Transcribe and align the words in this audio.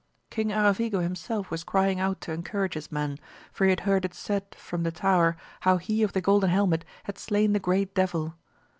King 0.31 0.47
Aravigo 0.51 0.99
himself 1.03 1.51
was 1.51 1.63
crying 1.63 1.99
out 1.99 2.21
to 2.21 2.31
encourage 2.31 2.73
his 2.73 2.91
men, 2.91 3.19
for 3.53 3.65
he 3.65 3.69
had 3.69 3.81
heard 3.81 4.03
it 4.03 4.15
said 4.15 4.45
from 4.55 4.81
the 4.81 4.91
tower 4.91 5.37
how 5.59 5.77
he 5.77 6.01
of 6.01 6.13
the 6.13 6.21
golden 6.21 6.49
helmet 6.49 6.83
had 7.03 7.19
slain 7.19 7.53
the 7.53 7.59
great 7.59 7.93
devil. 7.93 8.33